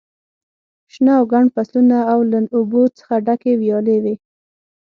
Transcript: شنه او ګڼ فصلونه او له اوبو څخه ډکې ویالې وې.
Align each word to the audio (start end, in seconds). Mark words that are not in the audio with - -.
شنه 0.93 1.11
او 1.19 1.23
ګڼ 1.31 1.45
فصلونه 1.53 1.97
او 2.13 2.19
له 2.31 2.37
اوبو 2.55 2.81
څخه 2.97 3.13
ډکې 3.25 3.53
ویالې 3.61 3.97
وې. 4.03 4.15